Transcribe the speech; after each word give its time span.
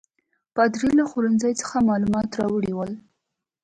پادري 0.55 0.89
له 0.99 1.03
خوړنځای 1.09 1.53
څخه 1.61 1.77
معلومات 1.89 2.29
راوړي 2.39 2.71
ول. 2.75 2.91